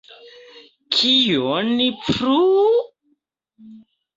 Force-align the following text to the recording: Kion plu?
Kion 0.95 1.77
plu? 2.07 2.39